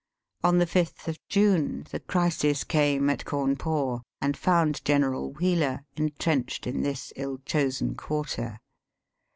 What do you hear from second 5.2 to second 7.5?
Wheeler entrenched in this ill